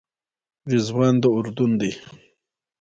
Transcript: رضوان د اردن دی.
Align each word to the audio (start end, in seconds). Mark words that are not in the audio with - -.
رضوان 0.71 1.13
د 1.21 1.23
اردن 1.35 1.71
دی. 1.79 1.91